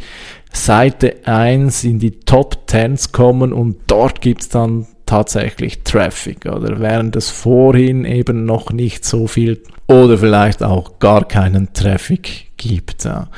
Seite 0.53 1.17
1 1.25 1.85
in 1.85 1.99
die 1.99 2.21
Top 2.21 2.63
10 2.67 2.97
kommen 3.13 3.53
und 3.53 3.77
dort 3.87 4.21
gibt's 4.21 4.49
dann 4.49 4.87
tatsächlich 5.07 5.83
Traffic 5.83 6.47
oder 6.47 6.79
während 6.79 7.17
es 7.17 7.31
vorhin 7.31 8.05
eben 8.05 8.45
noch 8.45 8.71
nicht 8.71 9.05
so 9.05 9.27
viel 9.27 9.61
oder 9.89 10.17
vielleicht 10.17 10.63
auch 10.63 11.01
gar 11.01 11.27
keinen 11.27 11.73
Traffic 11.73 12.53
gibt. 12.57 13.05
Ja. 13.05 13.29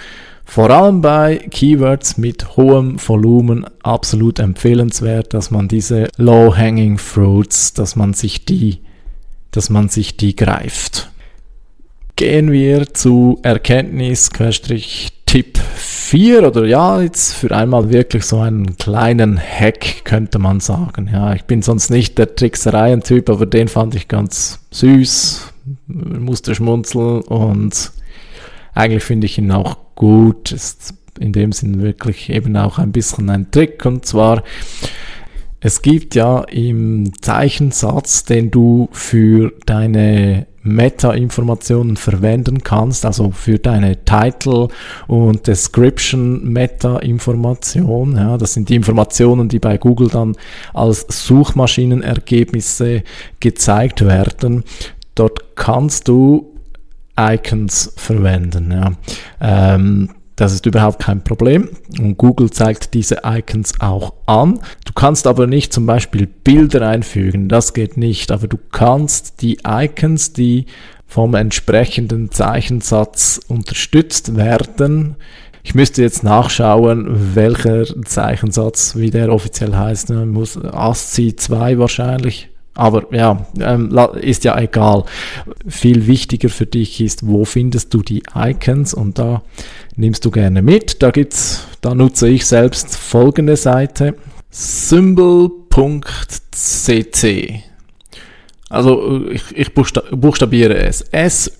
Vor 0.53 0.69
allem 0.69 1.01
bei 1.01 1.39
Keywords 1.51 2.19
mit 2.19 2.59
hohem 2.59 2.99
Volumen 2.99 3.65
absolut 3.83 4.39
empfehlenswert, 4.39 5.33
dass 5.33 5.51
man 5.51 5.67
diese 5.67 6.09
Low-Hanging 6.19 6.99
Fruits, 6.99 7.73
dass 7.73 7.97
man 7.97 8.13
sich 8.13 8.45
die, 8.45 8.81
dass 9.51 9.71
man 9.71 9.89
sich 9.89 10.19
die 10.19 10.37
greift. 10.37 11.11
Gehen 12.17 12.53
wir 12.53 12.93
zu 12.93 13.39
Erkenntnis 13.43 14.29
Tipp 15.25 15.57
4 15.57 16.47
oder 16.47 16.67
ja, 16.67 17.01
jetzt 17.01 17.33
für 17.33 17.57
einmal 17.57 17.91
wirklich 17.91 18.27
so 18.27 18.39
einen 18.39 18.77
kleinen 18.77 19.41
Hack 19.41 20.05
könnte 20.05 20.39
man 20.39 20.61
sagen. 20.61 21.09
Ja, 21.11 21.33
ich 21.33 21.45
bin 21.45 21.63
sonst 21.63 21.89
nicht 21.89 22.19
der 22.19 22.37
Tricksereien-Typ, 22.37 23.31
aber 23.31 23.47
den 23.47 23.69
fand 23.69 23.95
ich 23.95 24.07
ganz 24.07 24.61
süß, 24.71 25.51
musste 25.87 26.55
schmunzeln 26.55 27.23
und 27.23 27.93
eigentlich 28.75 29.05
finde 29.05 29.27
ich 29.27 29.39
ihn 29.39 29.51
auch 29.51 29.77
gut. 29.95 30.53
Ist 30.53 30.95
in 31.19 31.33
dem 31.33 31.53
Sinn 31.53 31.83
wirklich 31.83 32.31
eben 32.31 32.57
auch 32.57 32.79
ein 32.79 32.93
bisschen 32.93 33.31
ein 33.31 33.51
Trick. 33.51 33.85
Und 33.85 34.07
zwar, 34.07 34.43
es 35.61 35.83
gibt 35.83 36.15
ja 36.15 36.41
im 36.41 37.13
Zeichensatz, 37.21 38.25
den 38.25 38.51
du 38.51 38.89
für 38.93 39.53
deine 39.67 40.47
Meta-Informationen 40.65 41.97
verwenden 41.97 42.63
kannst, 42.63 43.05
also 43.05 43.33
für 43.33 43.59
deine 43.59 44.05
Title 44.05 44.69
und 45.09 45.47
Description 45.47 46.53
Meta-Information. 46.53 48.17
Ja, 48.17 48.39
das 48.39 48.55
sind 48.55 48.69
die 48.69 48.77
Informationen, 48.77 49.49
die 49.49 49.59
bei 49.59 49.77
Google 49.77 50.09
dann 50.09 50.37
als 50.73 51.05
Suchmaschinenergebnisse 51.09 53.03
gezeigt 53.41 54.05
werden. 54.05 54.63
Dort 55.15 55.57
kannst 55.57 56.09
du 56.09 56.52
Icons 57.19 57.93
verwenden. 57.97 58.73
Ja. 58.73 58.93
Ähm, 59.41 60.11
das 60.37 60.53
ist 60.55 60.67
überhaupt 60.67 61.03
kein 61.03 61.23
Problem 61.23 61.69
und 61.99 62.17
Google 62.17 62.51
zeigt 62.51 62.95
diese 62.95 63.19
Icons 63.25 63.81
auch 63.81 64.15
an. 64.27 64.61
Du 64.85 64.93
kannst 64.95 65.27
aber 65.27 65.47
nicht 65.47 65.73
zum 65.73 65.87
Beispiel 65.87 66.27
Bilder 66.27 66.89
einfügen, 66.89 67.49
das 67.49 67.75
geht 67.75 67.97
nicht, 67.97 68.33
aber 68.33 68.49
du 68.49 68.59
kannst 68.73 69.43
die 69.43 69.59
Icons, 69.67 70.33
die 70.33 70.67
vom 71.07 71.35
entsprechenden 71.35 72.31
Zeichensatz 72.31 73.41
unterstützt 73.47 74.35
werden, 74.35 75.17
ich 75.65 75.75
müsste 75.75 76.03
jetzt 76.03 76.25
nachschauen, 76.25 77.35
welcher 77.37 77.85
Zeichensatz, 78.05 78.97
wie 78.97 79.11
der 79.11 79.33
offiziell 79.33 79.77
heißt. 79.77 80.11
Ne? 80.11 80.27
Muss 80.27 80.59
ASCII 80.59 81.37
2 81.37 81.79
wahrscheinlich 81.79 82.49
aber 82.75 83.13
ja, 83.15 83.47
ähm, 83.61 83.97
ist 84.21 84.45
ja 84.45 84.59
egal. 84.59 85.05
Viel 85.67 86.07
wichtiger 86.07 86.49
für 86.49 86.67
dich 86.67 87.01
ist, 87.01 87.27
wo 87.27 87.45
findest 87.45 87.93
du 87.93 88.03
die 88.03 88.23
Icons 88.35 88.95
und 88.95 89.19
da 89.19 89.43
nimmst 89.97 90.25
du 90.25 90.31
gerne 90.31 90.63
mit. 90.63 91.03
Da 91.03 91.11
gibt's, 91.11 91.67
da 91.81 91.95
nutze 91.95 92.29
ich 92.29 92.47
selbst 92.47 92.97
folgende 92.97 93.57
Seite. 93.57 94.15
Symbol.cc 94.51 95.63
also 98.73 99.29
ich, 99.31 99.43
ich 99.55 99.75
buchstabiere 99.75 100.77
es. 100.79 101.03
S-Y-M-B-L.cc 101.03 101.53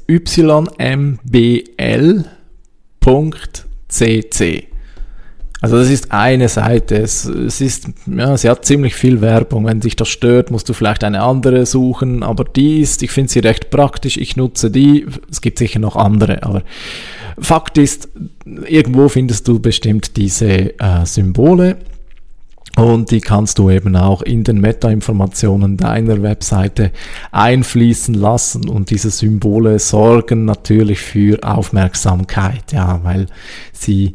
also 5.63 5.79
das 5.79 5.91
ist 5.91 6.11
eine 6.11 6.49
Seite. 6.49 6.97
Es, 6.97 7.25
es 7.25 7.61
ist, 7.61 7.87
ja, 8.07 8.37
sie 8.37 8.51
hat 8.51 8.65
ziemlich 8.65 8.97
viel 8.97 9.21
Werbung. 9.21 9.65
Wenn 9.65 9.79
dich 9.79 9.95
das 9.95 10.09
stört, 10.09 10.51
musst 10.51 10.69
du 10.69 10.73
vielleicht 10.73 11.05
eine 11.05 11.23
andere 11.23 11.67
suchen. 11.67 12.25
Aber 12.25 12.43
die 12.43 12.81
ist, 12.81 13.01
ich 13.05 13.13
finde 13.13 13.31
sie 13.31 13.39
recht 13.39 13.71
praktisch. 13.71 14.17
Ich 14.17 14.37
nutze 14.37 14.73
die. 14.73 15.07
Es 15.31 15.41
gibt 15.41 15.59
sicher 15.59 15.79
noch 15.79 15.95
andere. 15.95 16.43
Aber 16.43 16.63
Fakt 17.39 17.79
ist, 17.79 18.09
irgendwo 18.67 19.09
findest 19.09 19.47
du 19.47 19.61
bestimmt 19.61 20.17
diese 20.17 20.79
äh, 20.81 21.07
Symbole. 21.07 21.77
Und 22.77 23.13
die 23.13 23.21
kannst 23.21 23.61
du 23.61 23.71
eben 23.71 23.95
auch 23.95 24.23
in 24.23 24.43
den 24.43 24.61
Meta-Informationen 24.61 25.77
deiner 25.77 26.23
Webseite 26.23 26.91
einfließen 27.31 28.15
lassen. 28.15 28.69
Und 28.69 28.91
diese 28.91 29.11
Symbole 29.11 29.79
sorgen 29.79 30.45
natürlich 30.45 30.99
für 30.99 31.39
Aufmerksamkeit, 31.45 32.73
ja, 32.73 32.99
weil 33.05 33.27
sie 33.73 34.15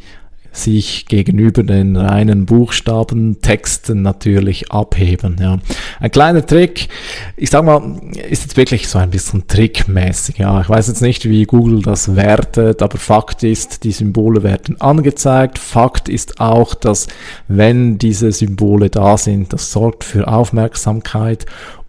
sich 0.58 1.06
gegenüber 1.06 1.64
den 1.64 1.96
reinen 1.96 2.46
Buchstaben, 2.46 3.42
Texten 3.42 4.02
natürlich 4.02 4.72
abheben. 4.72 5.38
Ja. 5.40 5.60
Ein 6.00 6.12
kleiner 6.12 6.46
Trick, 6.46 6.90
ich 7.36 7.50
sag 7.50 7.64
mal, 7.64 8.00
ist 8.30 8.44
jetzt 8.44 8.58
wirklich 8.58 8.88
so 8.88 8.98
ein 8.98 9.10
bisschen 9.10 9.48
trickmäßig. 9.48 10.38
Ja. 10.38 10.62
Ich 10.62 10.70
weiß 10.70 10.88
jetzt 10.88 11.02
nicht, 11.02 11.30
wie 11.30 11.46
Google 11.46 11.82
das 11.82 12.16
wertet, 12.16 12.82
aber 12.82 12.98
Fakt 12.98 13.44
ist, 13.44 13.84
die 13.84 13.92
Symbole 13.92 14.44
werden 14.44 14.80
angezeigt. 14.82 15.60
Fakt 15.60 16.10
ist 16.10 16.40
auch, 16.40 16.76
dass 16.76 17.08
wenn 17.48 17.98
diese 17.98 18.32
Symbole 18.32 18.90
da 18.90 19.18
sind, 19.18 19.54
das 19.54 19.72
sorgt 19.72 20.04
für 20.04 20.28
Aufmerksamkeit 20.28 21.46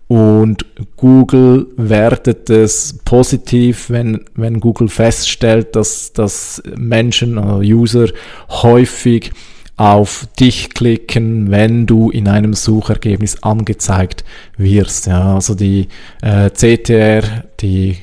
und 0.09 0.65
Google 0.97 1.67
wertet 1.77 2.49
es 2.49 2.99
positiv, 3.05 3.91
wenn, 3.91 4.25
wenn 4.35 4.59
Google 4.59 4.89
feststellt, 4.89 5.77
dass, 5.77 6.15
dass 6.15 6.63
Menschen 6.77 7.37
oder 7.37 7.59
User 7.59 8.09
häufig 8.49 9.33
auf 9.77 10.27
dich 10.41 10.71
klicken, 10.71 11.51
wenn 11.51 11.87
du 11.87 12.11
in 12.11 12.27
einem 12.27 12.55
Suchergebnis 12.55 13.43
angezeigt 13.43 14.25
wirst. 14.57 15.07
Ja, 15.07 15.35
also 15.35 15.55
die 15.55 15.89
äh, 16.23 16.51
CTR, 16.51 17.45
die 17.61 17.99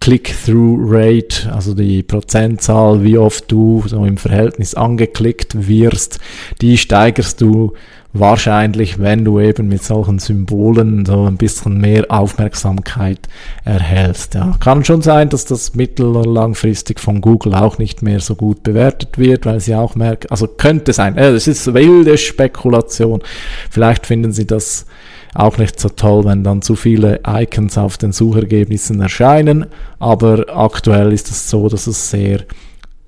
Click-Through-Rate, 0.00 1.52
also 1.52 1.74
die 1.74 2.02
Prozentzahl, 2.02 3.04
wie 3.04 3.18
oft 3.18 3.52
du 3.52 3.84
so 3.86 4.04
im 4.04 4.16
Verhältnis 4.16 4.74
angeklickt 4.74 5.68
wirst, 5.68 6.18
die 6.60 6.76
steigerst 6.76 7.40
du 7.40 7.74
wahrscheinlich, 8.12 8.98
wenn 8.98 9.24
du 9.24 9.40
eben 9.40 9.68
mit 9.68 9.82
solchen 9.82 10.18
Symbolen 10.18 11.06
so 11.06 11.24
ein 11.24 11.36
bisschen 11.36 11.80
mehr 11.80 12.04
Aufmerksamkeit 12.08 13.20
erhältst. 13.64 14.34
Ja, 14.34 14.56
kann 14.60 14.84
schon 14.84 15.02
sein, 15.02 15.28
dass 15.28 15.44
das 15.44 15.74
mittel- 15.74 16.16
oder 16.16 16.28
langfristig 16.28 17.00
von 17.00 17.20
Google 17.20 17.54
auch 17.54 17.78
nicht 17.78 18.02
mehr 18.02 18.20
so 18.20 18.34
gut 18.34 18.62
bewertet 18.62 19.18
wird, 19.18 19.46
weil 19.46 19.60
sie 19.60 19.74
auch 19.74 19.94
merken, 19.94 20.28
also 20.30 20.46
könnte 20.46 20.92
sein, 20.92 21.16
das 21.16 21.46
ist 21.46 21.72
wilde 21.72 22.18
Spekulation. 22.18 23.22
Vielleicht 23.70 24.06
finden 24.06 24.32
sie 24.32 24.46
das 24.46 24.86
auch 25.34 25.56
nicht 25.56 25.80
so 25.80 25.88
toll, 25.88 26.24
wenn 26.26 26.44
dann 26.44 26.60
zu 26.60 26.76
viele 26.76 27.20
Icons 27.26 27.78
auf 27.78 27.96
den 27.96 28.12
Suchergebnissen 28.12 29.00
erscheinen, 29.00 29.66
aber 29.98 30.44
aktuell 30.54 31.12
ist 31.12 31.30
es 31.30 31.48
so, 31.48 31.70
dass 31.70 31.86
es 31.86 32.10
sehr 32.10 32.40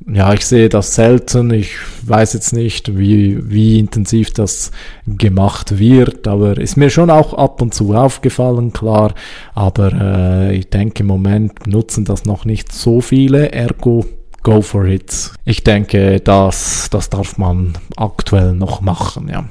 ja, 0.06 0.32
ich 0.34 0.44
sehe 0.44 0.68
das 0.68 0.94
selten. 0.94 1.50
Ich 1.50 1.72
weiß 2.02 2.34
jetzt 2.34 2.52
nicht, 2.52 2.98
wie, 2.98 3.50
wie 3.50 3.78
intensiv 3.78 4.32
das 4.32 4.70
gemacht 5.06 5.78
wird, 5.78 6.28
aber 6.28 6.58
ist 6.58 6.76
mir 6.76 6.90
schon 6.90 7.10
auch 7.10 7.34
ab 7.34 7.62
und 7.62 7.74
zu 7.74 7.94
aufgefallen, 7.94 8.72
klar. 8.72 9.14
Aber 9.54 9.92
äh, 9.92 10.56
ich 10.56 10.68
denke, 10.68 11.02
im 11.02 11.06
Moment 11.06 11.66
nutzen 11.66 12.04
das 12.04 12.24
noch 12.24 12.44
nicht 12.44 12.72
so 12.72 13.00
viele, 13.00 13.52
ergo 13.52 14.04
go 14.42 14.60
for 14.60 14.84
it. 14.84 15.32
Ich 15.44 15.64
denke, 15.64 16.20
das, 16.20 16.88
das 16.90 17.10
darf 17.10 17.38
man 17.38 17.72
aktuell 17.96 18.52
noch 18.52 18.80
machen, 18.82 19.28
ja. 19.28 19.44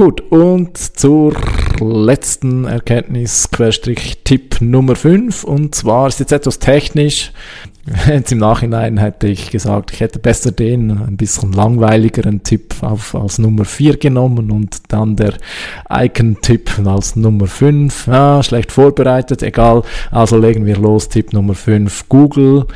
Gut, 0.00 0.22
und 0.30 0.78
zur 0.78 1.34
letzten 1.78 2.64
Erkenntnis, 2.64 3.50
Querstrich 3.50 4.20
Tipp 4.24 4.62
Nummer 4.62 4.96
5, 4.96 5.44
und 5.44 5.74
zwar 5.74 6.08
ist 6.08 6.20
jetzt 6.20 6.32
etwas 6.32 6.58
technisch. 6.58 7.32
Jetzt 8.08 8.32
im 8.32 8.38
Nachhinein 8.38 8.96
hätte 8.96 9.26
ich 9.26 9.50
gesagt, 9.50 9.92
ich 9.92 10.00
hätte 10.00 10.18
besser 10.18 10.52
den 10.52 10.90
ein 10.90 11.18
bisschen 11.18 11.52
langweiligeren 11.52 12.42
Tipp 12.42 12.76
auf, 12.80 13.14
als 13.14 13.38
Nummer 13.38 13.66
4 13.66 13.98
genommen 13.98 14.50
und 14.50 14.78
dann 14.88 15.16
der 15.16 15.34
Icon-Tipp 15.90 16.80
als 16.86 17.14
Nummer 17.16 17.46
5. 17.46 18.06
Ja, 18.06 18.42
schlecht 18.42 18.72
vorbereitet, 18.72 19.42
egal. 19.42 19.82
Also 20.10 20.38
legen 20.38 20.64
wir 20.64 20.78
los. 20.78 21.10
Tipp 21.10 21.34
Nummer 21.34 21.54
5. 21.54 22.08
Google 22.08 22.66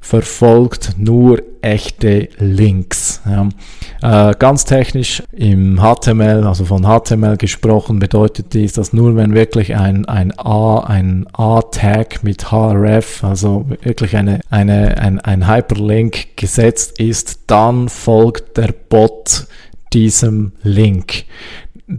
verfolgt 0.00 0.94
nur 0.96 1.42
echte 1.60 2.28
Links. 2.38 3.20
Ja. 3.26 4.30
Äh, 4.30 4.34
ganz 4.38 4.64
technisch 4.64 5.22
im 5.30 5.78
HTML, 5.78 6.44
also 6.46 6.64
von 6.64 6.84
HTML 6.84 7.36
gesprochen, 7.36 7.98
bedeutet 7.98 8.54
dies, 8.54 8.72
dass 8.72 8.92
nur 8.92 9.14
wenn 9.16 9.34
wirklich 9.34 9.76
ein, 9.76 10.06
ein 10.06 10.32
A, 10.38 10.80
ein 10.80 11.26
A-Tag 11.32 12.24
mit 12.24 12.50
href, 12.50 13.22
also 13.22 13.66
wirklich 13.82 14.16
eine, 14.16 14.40
eine, 14.48 14.96
ein, 14.98 15.20
ein 15.20 15.46
Hyperlink 15.46 16.36
gesetzt 16.36 16.98
ist, 16.98 17.40
dann 17.48 17.88
folgt 17.88 18.56
der 18.56 18.72
Bot 18.88 19.46
diesem 19.92 20.52
Link. 20.62 21.24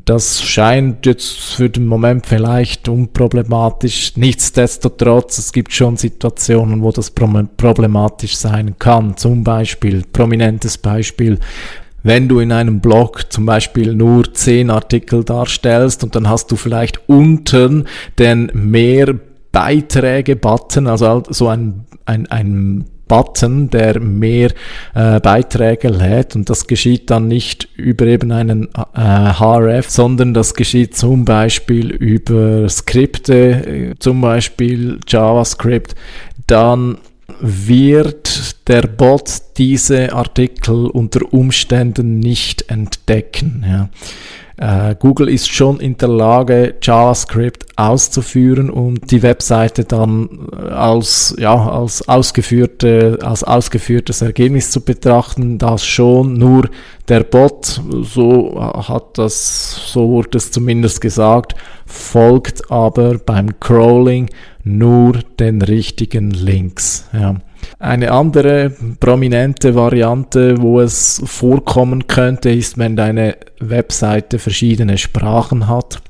Das 0.06 0.42
scheint 0.42 1.06
jetzt 1.06 1.38
für 1.38 1.70
den 1.70 1.86
Moment 1.86 2.26
vielleicht 2.26 2.88
unproblematisch. 2.88 4.16
Nichtsdestotrotz, 4.16 5.38
es 5.38 5.52
gibt 5.52 5.74
schon 5.74 5.98
Situationen, 5.98 6.82
wo 6.82 6.94
das 6.94 7.12
problematisch 7.12 8.38
sein 8.38 8.76
kann. 8.80 9.18
Zum 9.18 9.44
Beispiel, 9.44 10.04
prominentes 10.14 10.78
Beispiel, 10.78 11.40
wenn 12.04 12.30
du 12.30 12.40
in 12.40 12.54
einem 12.54 12.80
Blog 12.80 13.34
zum 13.34 13.46
Beispiel 13.46 13.94
nur 13.94 14.34
zehn 14.34 14.70
Artikel 14.70 15.26
darstellst 15.26 16.06
und 16.06 16.16
dann 16.16 16.30
hast 16.30 16.50
du 16.52 16.56
vielleicht 16.56 17.10
unten 17.10 17.86
den 18.18 18.50
mehr 18.54 19.14
Beiträge-Button, 19.52 20.88
also 20.88 21.22
so 21.28 21.50
ein, 21.50 21.86
ein, 22.06 22.28
ein 22.28 22.86
Button, 23.12 23.70
der 23.70 24.00
mehr 24.00 24.52
äh, 24.96 25.20
Beiträge 25.20 25.90
lädt 25.90 26.34
und 26.34 26.50
das 26.50 26.66
geschieht 26.66 27.10
dann 27.10 27.28
nicht 27.28 27.68
über 27.76 28.06
eben 28.06 28.32
einen 28.32 28.70
äh, 28.74 29.34
HRF, 29.34 29.90
sondern 29.90 30.34
das 30.34 30.54
geschieht 30.54 30.96
zum 30.96 31.26
Beispiel 31.26 31.92
über 31.92 32.70
Skripte, 32.70 33.36
äh, 33.36 33.96
zum 34.00 34.22
Beispiel 34.22 34.98
JavaScript, 35.06 35.94
dann 36.48 37.00
wird 37.42 38.68
der 38.70 38.84
Bot 38.84 39.30
diese 39.58 40.14
Artikel 40.14 40.86
unter 40.88 41.34
Umständen 41.34 42.20
nicht 42.20 42.70
entdecken. 42.70 43.66
Ja. 43.68 43.90
Äh, 44.62 44.96
Google 45.00 45.28
ist 45.28 45.52
schon 45.52 45.80
in 45.80 45.98
der 45.98 46.08
Lage, 46.08 46.76
JavaScript 46.84 47.66
auszuführen 47.78 48.70
und 48.70 49.10
die 49.10 49.24
Webseite 49.24 49.86
dann 49.86 50.50
äh, 50.54 50.70
als, 50.70 51.36
ja, 51.40 51.68
als, 51.68 52.08
ausgeführte, 52.08 53.18
als 53.24 53.44
ausgeführtes 53.44 54.22
Ergebnis 54.22 54.70
zu 54.70 54.82
betrachten, 54.82 55.58
das 55.58 55.84
schon 55.84 56.36
nur 56.36 56.70
der 57.08 57.24
Bot, 57.24 57.82
so 58.04 58.56
hat 58.88 59.18
das, 59.18 59.82
so 59.92 60.08
wurde 60.10 60.38
es 60.38 60.52
zumindest 60.52 61.02
gesagt, 61.02 61.56
folgt 61.88 62.70
aber 62.70 63.18
beim 63.18 63.60
Crawling 63.60 64.30
nur 64.64 65.20
den 65.40 65.62
richtigen 65.62 66.32
Links. 66.32 67.10
Ja. 67.14 67.36
Eine 67.80 68.12
andere 68.12 68.72
prominente 69.00 69.76
Variante, 69.76 70.62
wo 70.62 70.80
es 70.80 71.22
vorkommen 71.26 72.08
könnte, 72.08 72.52
ist, 72.52 72.78
wenn 72.78 72.96
deine 72.96 73.38
Webseite 73.60 74.40
verschiedene 74.40 74.98
Sprachen 74.98 75.68
hat 75.68 76.02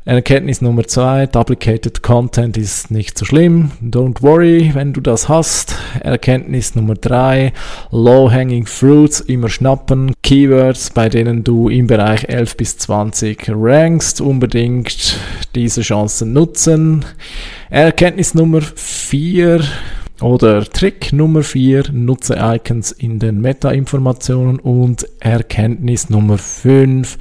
Erkenntnis 0.05 0.61
Nummer 0.61 0.85
zwei, 0.89 1.27
Duplicated 1.27 2.03
Content 2.03 2.57
ist 2.57 2.91
nicht 2.91 3.17
so 3.17 3.25
schlimm. 3.25 3.71
Don't 3.81 4.21
worry, 4.21 4.73
wenn 4.75 4.93
du 4.93 5.01
das 5.01 5.29
hast. 5.29 5.77
Erkenntnis 6.01 6.75
Nummer 6.75 6.95
drei, 6.95 7.53
Low-Hanging 7.93 8.67
Fruits 8.67 9.21
immer 9.21 9.49
schnappen. 9.49 10.13
Keywords, 10.25 10.91
bei 10.91 11.09
denen 11.09 11.45
du 11.45 11.69
im 11.69 11.87
Bereich 11.87 12.25
11 12.25 12.57
bis 12.57 12.79
20 12.79 13.49
rankst, 13.51 14.21
unbedingt 14.21 15.19
diese 15.55 15.83
Chancen 15.83 16.33
nutzen. 16.33 17.05
Erkenntnis 17.71 18.35
Nummer 18.35 18.61
vier, 18.61 19.61
oder 20.23 20.65
Trick 20.65 21.13
Nummer 21.13 21.43
4, 21.43 21.93
nutze 21.93 22.37
Icons 22.39 22.93
in 22.93 23.19
den 23.19 23.41
Meta-Informationen 23.41 24.59
und 24.59 25.07
Erkenntnis 25.21 26.11
Nummer 26.11 26.39
5, 26.39 27.19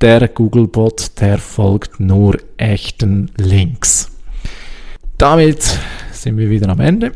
der 0.00 0.28
Googlebot, 0.28 1.20
der 1.20 1.38
folgt 1.38 2.00
nur 2.00 2.38
echten 2.56 3.30
Links. 3.36 4.10
Damit 5.18 5.78
sind 6.12 6.38
wir 6.38 6.48
wieder 6.48 6.68
am 6.68 6.80
Ende. 6.80 7.12